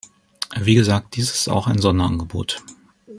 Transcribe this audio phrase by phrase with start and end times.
[0.59, 2.63] Wie gesagt, dies ist auch ein Sonderangebot.